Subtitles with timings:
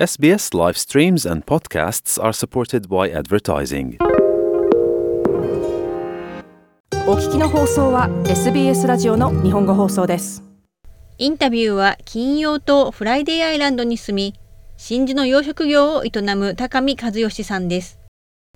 [0.00, 3.98] SBS live streams and podcasts are supported by advertising.
[7.06, 10.42] お聞きの放送は SBS ラジオの日本語放送です
[11.18, 14.40] インタビューは金曜島フライデーアイランドに住み、
[14.78, 17.98] 真珠の養殖業を営む高見和義さんです。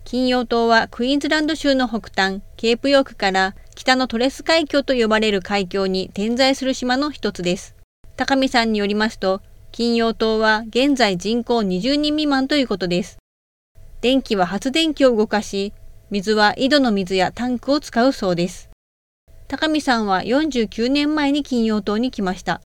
[0.04, 7.76] 金曜島はクイーンズランド州の北端、ケープヨークから北のトレス海峡と呼ばれる海峡に点在する島の一つです。
[8.16, 9.42] 高見さんによりますと、
[9.77, 13.18] 金曜島は現在人口20人未満ということです。
[14.02, 15.73] 電気は発電機を動かし、
[16.10, 18.70] 水は井戸の水やタンクを使うそうです。
[19.48, 22.60] 高見さんは49年前に金曜島に来ました。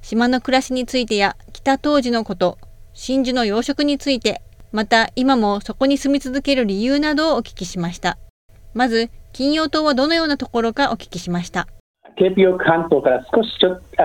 [0.00, 2.56] 島の暮らしについてや北当時のこと、
[2.94, 4.40] 真珠の養殖について、
[4.72, 8.16] また今もそこに住み続ける理由などをお聞きしました。
[8.72, 11.68] まず、金曜島はどのようなところかお聞きしました。
[12.16, 14.02] ケープヨーク半島から少しちょっと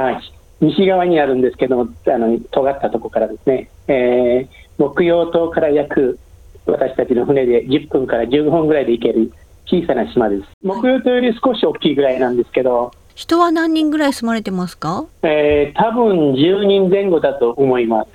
[0.62, 4.48] 西側にあるんですけども、あの尖ったところからですね、えー、
[4.78, 6.20] 木曜島から約
[6.66, 9.32] 私たちの船で10分から15分ぐらいで行ける
[9.66, 10.44] 小さな島です。
[10.64, 15.06] 木曜島より少し大きいぐらいなんですけど、人は何人ぐらい住まれてますか？
[15.24, 18.10] えー、多分10人前後だと思います。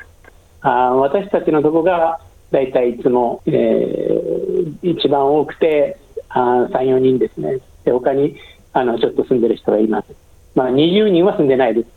[0.63, 2.21] あ私たちのとこが
[2.51, 5.99] だいたいいつも、えー、一番多くて
[6.29, 7.59] あ3、4人ですね。
[7.85, 8.37] で他に
[8.73, 10.15] あのちょっと住んでる人がいます。
[10.55, 11.89] まあ、20人は住んでないです。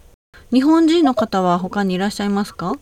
[0.52, 2.74] 日本人の方は他にいらっしゃいますか？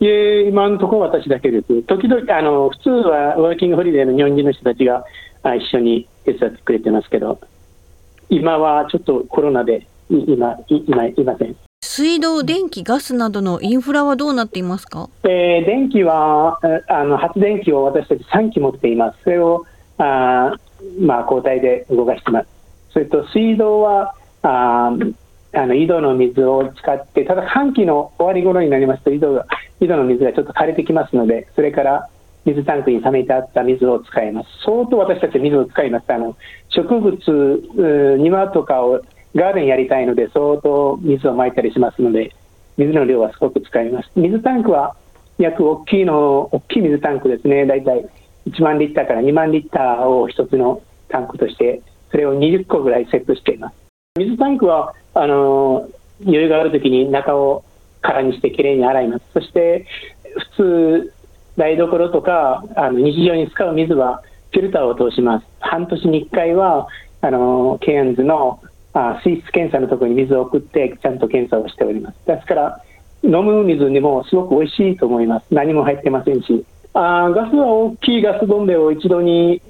[0.00, 1.82] いえ、今のところ私だけです。
[1.82, 5.04] 時々、あの普通はワーキングホリデーの日本人の人たちが
[5.42, 7.38] あ一緒に手伝ってくれてますけど、
[8.30, 11.56] 今はちょっとコロナで今、今いません。
[11.82, 19.18] 水道、電気、ガスなどのインフラはどうなっていますか、えー、電気はあの発電機を私たち3機持っています。
[19.24, 19.66] それを
[19.98, 20.56] あ、
[20.98, 22.48] まあ、交代で動かしています。
[22.92, 24.90] それと水道はあ
[25.52, 29.46] あの井戸の水を使って、ただ寒気の終わり頃になりますと井戸が、
[29.80, 32.08] 井戸の水がちょっと枯れてきますので、それから
[32.44, 34.48] 水タンクに溜めてあった水を使います。
[34.64, 36.04] 相当私たち水を使います。
[36.12, 36.36] あの
[36.68, 39.00] 植物、庭とかを
[39.34, 42.30] ガーデンやりたいので、相当水をまいたりしますので、
[42.76, 44.10] 水の量はすごく使います。
[44.16, 44.94] 水タンクは
[45.38, 48.06] 約大きいの、大きい水タンクですね、大体
[48.46, 53.79] 1万リッターから2万リッターを一つのタンクとして、それを20個ぐらいセットしています。
[54.20, 55.88] 水タンクはあの
[56.22, 57.64] 余裕があるときに中を
[58.02, 59.24] 空にしてきれいに洗います。
[59.32, 59.86] そして
[60.56, 61.12] 普通
[61.56, 64.22] 台所とかあの日常に使う水は
[64.52, 65.46] フィルターを通します。
[65.60, 66.86] 半年に1回は
[67.22, 68.60] あのケアンズの
[68.92, 72.18] あ水質検査のところに水を送ってちゃんと検査をしております。
[72.26, 72.84] ですから
[73.22, 75.46] 飲む水にもすごく美味しいと思います。
[75.50, 76.64] 何も入ってませんし。
[76.92, 79.62] あガスは大きいガスボンベを一度に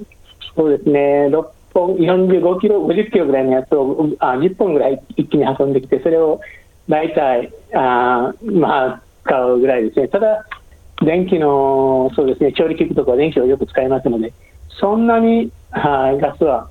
[0.57, 6.41] そうですね6 45キロ、50キロぐらいのやつをあ10本ぐらい一気に運んできて、それを
[6.89, 10.09] 大体あ、まあ、使うぐらいですね。
[10.09, 10.45] ただ
[11.05, 14.33] 電気のそうですね調理器具とか電気をよく使いますので、
[14.81, 16.69] そんなにはガスは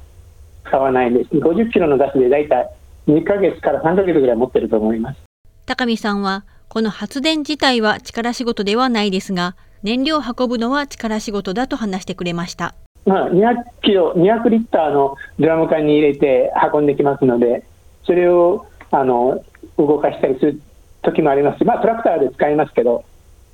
[0.66, 1.30] 使わないです。
[1.30, 2.70] 50キロのガスで大体
[3.08, 5.20] 2ヶ月から3ヶ月ぐらい持ってると思います。
[5.66, 12.76] 高見さんは、この発電自体は力仕事ではないですが、燃料を運ぶのは力仕事だと話してくれました。
[13.06, 17.64] まあ、200キロ、200リッターのドラム缶に入れて運んできますので、
[18.06, 19.44] それをあの
[19.78, 20.62] 動かしたりする
[21.02, 23.06] 時もありますし、まあ、トラクターで使いますけど、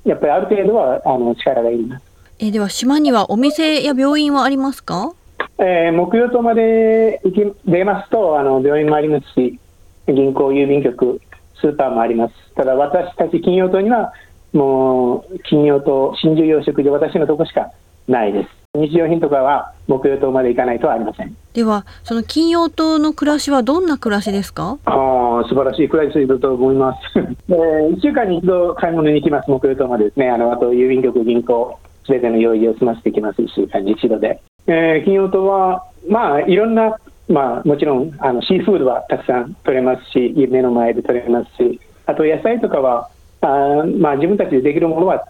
[0.04, 2.06] やっぱりある程度はあの力がいります。
[2.38, 5.14] えでは、島にはお店や病院はありますか、
[5.58, 9.58] えー、木曜島まで行き出ますとあの、病院もありますし、
[10.06, 11.20] 銀行、郵便局、
[11.60, 12.34] スーパーもあります。
[12.54, 14.12] ただ、私たち金曜島には、
[14.52, 17.70] もう金曜島、真珠養殖場、私のとこしか
[18.06, 18.48] ないです。
[18.76, 21.36] 日用品とかは木曜島まで行かないとありません。
[21.54, 24.78] では、その金曜島の暮らしはどんな暮らしですか？
[24.84, 26.98] ああ、素晴らしい暮らしだと思います。
[27.48, 30.28] えー、1週間に一度買い物に行きます、木曜島までですね。
[30.30, 34.40] あのあと郵便局、銀行、すべての用意を済ませてきます、1週間に一度で。
[34.66, 36.96] えー、金曜島は、まあ、いろんな、
[37.28, 43.08] まあ、もちろんあのシーフードはたくさん取れますし、目の前で取れますし、あと野菜とかは、
[43.40, 45.24] あまあ、自分たちでできるものは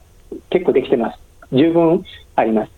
[0.50, 1.18] 結構できてます。
[1.52, 2.02] 十分
[2.34, 2.70] あります。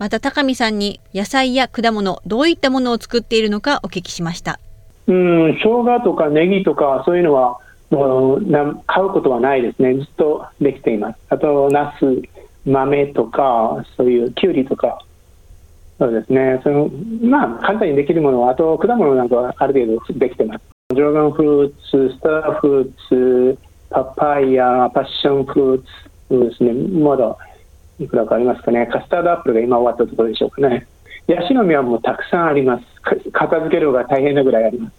[0.00, 4.58] また高見さんに野菜や果物どういったものを作っているのかお聞きしました。
[5.06, 7.58] うん生姜とかネギとかそういうのは
[7.90, 9.96] もうな買うことはないですね。
[9.96, 11.18] ずっとできています。
[11.28, 12.06] あとナス
[12.64, 15.04] 豆とかそういうきゅうりとか
[15.98, 16.60] そうですね。
[16.62, 16.88] その
[17.22, 20.64] まあ簡単にできるものはあと果物なんかはある程度できてます。
[20.94, 23.58] ドラゴンフルーツスターフルーツ
[23.90, 25.84] パパイヤパッションフルー
[26.30, 26.72] ツですね。
[26.72, 27.36] まだ
[28.00, 30.86] いくらかありますかね、カスタードアップルが今終わったところでしょうかね。
[31.26, 32.84] ヤシの実はもうたくさんあります。
[33.32, 34.94] 片付けるのが大変なぐらいあります。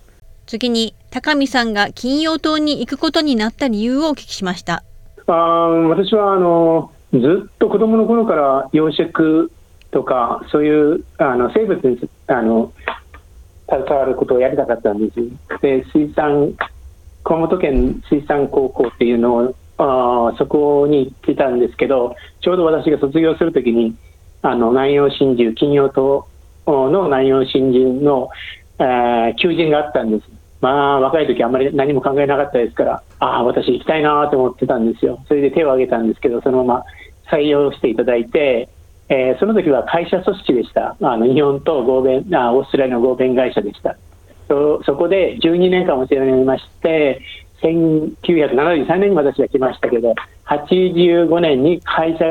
[0.45, 4.83] 次に、高見さんが金曜島に行くことになった理由をお聞きしました。
[5.27, 9.49] あ私はあのずっと子供の頃から養殖
[9.91, 12.71] とか、そういうあの生物にあの
[13.69, 15.61] 携わることをやりたかったんです。
[15.61, 16.53] で、水産、
[17.23, 23.95] 熊本県水産高校っていうのを、あそこに行ってたんですけど、ちょうど私が卒業するときに、
[24.41, 26.27] あの南洋真珠、金曜島
[26.67, 28.29] の南洋真珠の、
[28.79, 30.41] えー、求人があったんです。
[30.61, 35.19] まあ、若い時あんまり何も考えなかったですから、ああ、私行きたいなと思ってたんですよ。
[35.27, 36.85] それで手を挙げたんですけど、そのまま
[37.31, 38.69] 採用していただいて、
[39.09, 40.95] えー、その時は会社組織でした。
[41.01, 43.97] あの日本と合弁あ、オーストラリアの合弁会社でした。
[44.47, 47.21] そそこで12年間お世話になりまして、
[47.61, 50.13] 1973年に私は来ましたけど、
[50.47, 52.25] 85年に会社、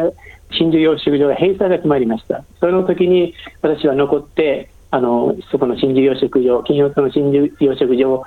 [0.52, 2.44] 真珠養殖場が閉鎖が決まりました。
[2.58, 8.24] その時に私は残って、あのそこの真珠養殖場、金曜日の真珠養殖場を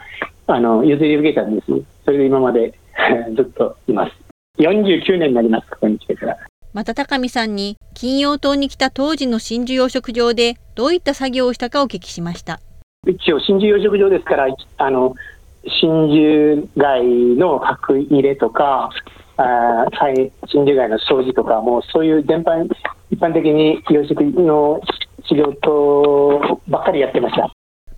[0.47, 1.67] あの譲り受けたんです。
[2.05, 2.73] それで今まで
[3.35, 4.13] ずっといます。
[4.59, 6.37] 49年になります、ここに来てから。
[6.73, 12.59] また高見さんに金曜島に来た当時の真珠養殖場でどういった作業をしたかお聞きしました
[13.05, 14.47] 一応真珠養殖場ですから
[14.77, 15.13] あの
[15.81, 17.05] 真珠貝
[17.35, 18.89] の角入れとか
[19.37, 22.67] あ真珠貝の掃除とかもうそういう全般
[23.09, 24.81] 一般的に養殖の
[25.27, 27.51] 仕事ばっかりやってました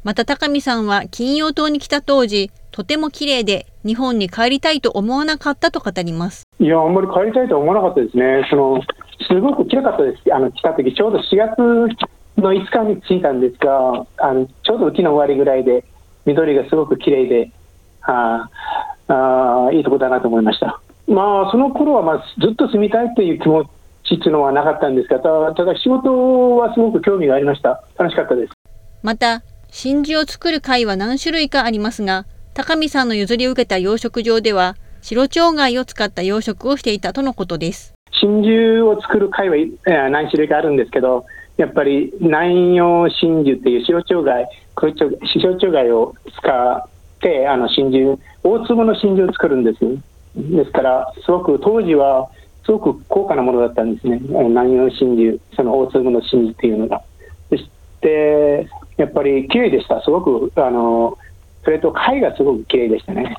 [0.04, 8.48] また高見さんは金曜島に来た当時とても綺麗で日本に帰りたいと思わなかったと語りますいや、あんまり帰りたいとは思わなかったですね。
[8.50, 8.82] その
[9.28, 10.34] すごく綺麗かったです。
[10.34, 11.60] あの来た時ちょうど4月
[12.38, 15.84] の5日に着いたんですが、あのちょうど秋の終わりぐらいで
[16.25, 17.51] 緑がすごく綺麗で、
[18.01, 18.50] あ
[19.07, 20.80] あいいとこだなと思いました。
[21.07, 23.63] まあその頃はまあずっと住みたいという気持
[24.04, 25.30] ちっていうのはなかったんですが、た
[25.66, 27.83] だ仕事はすごく興味がありました。
[27.98, 28.54] 楽しかったです。
[29.04, 37.94] また真珠を作る貝は何種類かありますが、高見さんの譲り受けた養殖場では、白鳥貝を使った養殖をしていたとのことです。
[38.12, 39.56] 真珠を作る貝は
[40.10, 41.25] 何種類かあるんですけど、
[41.57, 46.83] やっぱり南洋真珠っていう白鳥貝、白鳥貝を使っ
[47.22, 49.80] てあの真珠、大粒の真珠を作るんです。
[50.36, 52.30] ですから、すごく当時は
[52.66, 57.01] すごく高価なものだったんですね、南洋真珠、その大粒の真珠っていうのが。
[57.50, 57.69] そし
[58.01, 58.68] て
[58.98, 61.18] やっぱり綺麗でした、すごくあの
[61.63, 63.38] それと貝がすごく綺麗でしたね。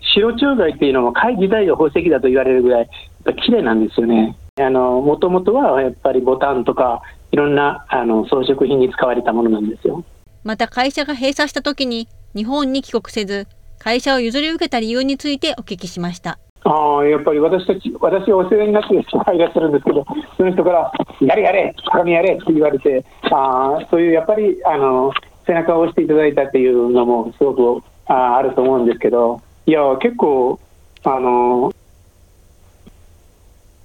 [0.00, 2.88] 白鳥貝っていうのも貝自体が宝石だと言われるぐらい、やっ
[3.24, 4.36] ぱ綺麗なんですよね。
[4.58, 10.02] もともとはやっぱりボタンとか、いろんなあの装飾品に使われたものなんですよ。
[10.44, 13.46] また会社が閉鎖した時に日本に帰国せず、
[13.78, 16.38] 会社を譲り受けた理由についてお聞きしました。
[16.64, 20.04] あやっぱり私たち、私がお世話になってる人が いらっしゃるんですけど、
[20.36, 25.12] その人から、やれやれ、鏡やれって言われて、あそういうやっぱりあの
[25.46, 30.58] 背中を押していただいたっていうのもすごくああると思うんですけど、いや、結構、
[31.04, 31.72] あの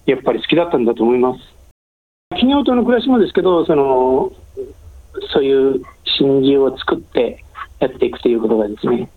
[0.06, 1.40] やっぱり好きだったんだと思います。
[2.32, 4.32] 企業との暮らしもですけど、その
[5.32, 5.82] そういう
[6.18, 7.44] 真珠を作って
[7.80, 9.10] やっていくということがですね。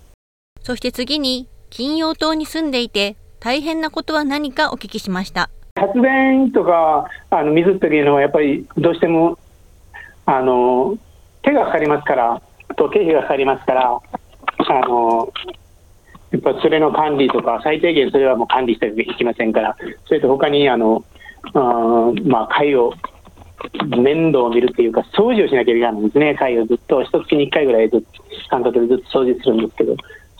[0.62, 5.50] そして次に、金曜島に住んでいて、大変なことは何かお聞きしました。
[5.78, 9.38] 発電とかあの水っていうのはやっぱりどうしても
[10.24, 10.96] あの
[11.42, 12.42] 手がかかりますから、
[12.76, 15.32] と経費がかかりますから、あの
[16.32, 19.76] やっぱそれの管理とか、最低限それはもう管理していきませんから、
[20.06, 21.04] それと他にあの
[21.52, 22.92] あまあ貝を
[23.96, 28.06] 面倒を見るというか、掃除をしなきゃいけないんですね、貝をずっと、一月に1回ぐらいずっと
[28.50, 29.96] 感覚でずっと掃除するんですけど、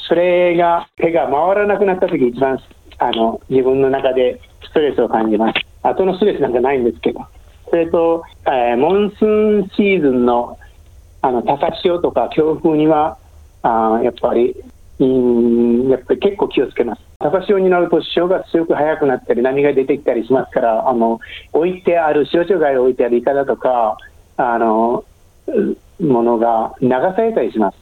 [0.08, 2.58] それが手が回らなくなった時一番
[2.99, 5.58] あの自分の中でストレスを感じます。
[5.82, 7.20] 後のストレスなんかないんですけど、
[7.70, 10.58] それと、えー、モンスーンシーズンの
[11.23, 13.18] あの高潮とか強風には
[13.62, 14.54] あやっぱり
[15.00, 17.02] うんやっぱり結構気をつけます。
[17.18, 21.20] 高潮になると潮が強く速くなったり波が出てきたりしますからあの
[21.52, 23.96] 置いてある潮潮貝を置いてあるいかだとか
[24.37, 25.04] あの
[26.00, 27.78] ものが流されたりします。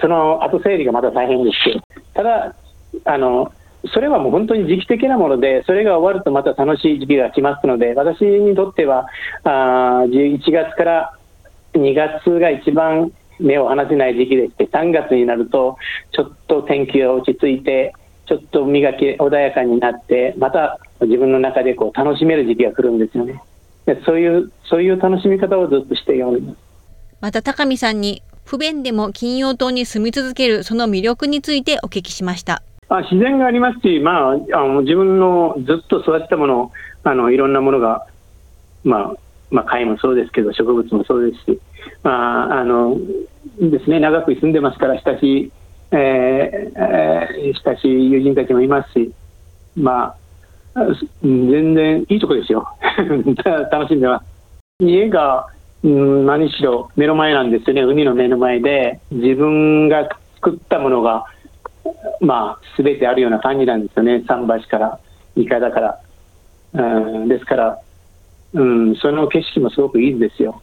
[0.00, 1.80] その後整理がまた大変ですけど
[2.14, 2.56] ただ
[3.04, 3.52] あの
[3.92, 9.06] それはもう本当に時期的なもので、それが終わるとまた楽しい時期が来ますので、私にとっては、
[9.42, 11.18] あ11月から
[11.74, 15.76] 2月が一番目を離せない時期でして、3月になると、
[16.12, 17.92] ちょっと天気が落ち着いて、
[18.26, 23.42] ちょっと磨き穏やかになって、また自分の中でこう楽しめる時期が来るんですよね。
[23.86, 26.58] でそういうそういう楽しみ方をずっとしております。
[27.20, 32.62] また高見さんに不便でも金曜島に住み続けるその魅力についてお聞きしました。
[32.88, 38.06] あ自然がありますし、まあ、あの自分のずっと育てたもの、あのいろんなものが、
[38.84, 39.14] まあ、
[39.50, 41.60] まあ、貝もそうですけど、植物もそうですし、
[42.02, 42.98] まあ、あの
[43.60, 45.52] ですね、長く住んでますから、親しい、
[45.96, 49.12] えーえ、親しい友人たちもいますし、
[49.76, 50.14] ま
[50.74, 50.86] あ、
[51.22, 52.66] 全然いいとこですよ。
[53.70, 54.24] 楽しんでます。
[54.80, 55.46] 家が、
[55.84, 61.26] うん、何しろ目の前なんですよね、海の目の前で、自分が作ったものが、
[62.20, 64.98] まあ、すべてあるような感じなんですよね、桟橋から、
[65.36, 65.98] いかだから。
[66.74, 66.82] う
[67.24, 67.78] ん、ですから、
[68.54, 70.60] うん、その景色もすごくいいんですよ。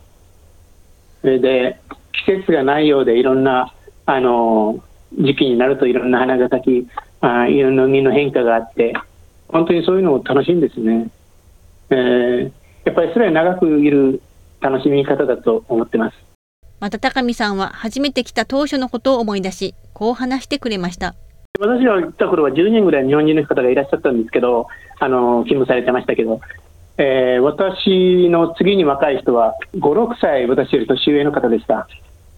[1.22, 1.80] それで、
[2.26, 3.74] 季節がないようで、いろんな、
[4.06, 4.84] あの、
[5.18, 6.88] 時期になるといろんな花が咲き、
[7.22, 8.94] あいろんな海の変化があって、
[9.48, 11.10] 本当にそういうのも楽しいんですね。
[11.90, 12.52] えー、
[12.86, 14.22] やっぱりそれは長くいる
[14.62, 16.18] 楽しみ方だと思ってます。
[16.80, 21.16] また高見さんは初めて来た当初のことを思い出し、こう話してくれました。
[21.60, 24.68] 私が行った頃は10人ぐらい日本人の方がいらっしゃったんですけど、
[25.00, 26.40] あの勤務されてましたけど、
[26.98, 31.88] えー、私の次に若い人は5、6歳私より年上の方でした。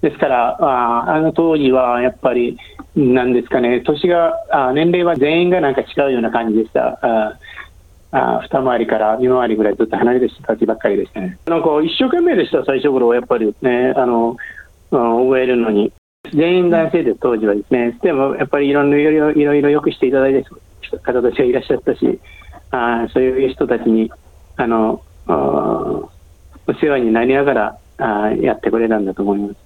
[0.03, 2.57] ですから、ああの当時はやっぱり、
[2.93, 6.99] なんですかね、年が、あ年齢は全員がなんか違うような感じでした。
[7.01, 7.39] あ
[8.11, 11.37] あ二回りから二回りぐらいずっと離れてたちばっかりでしたね。
[11.47, 14.35] なんか一生懸命でした、最初頃はやっぱりね、あの、
[14.91, 15.93] 覚えるのに。
[16.33, 22.19] 全員男性で当時はですね、でもやっぱりいろんないろいろいろよくしていただいた方たちがいらっしゃったし、
[22.71, 24.11] あそういう人たちに、
[24.57, 29.62] あの、お世話になりながらあやってくれたんだと思います。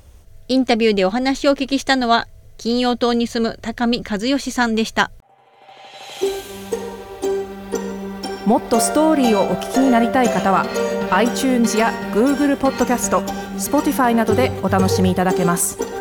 [0.50, 2.26] インタビューでお話をお聞きしたのは、
[2.58, 5.12] 金曜島に住む高見和義さんでした。
[8.46, 10.66] もっとストーリーをお聞きになりたい方は
[11.12, 13.20] iTunes や Google ポッドキャスト
[13.58, 15.97] Spotify などでお楽しみいただけます。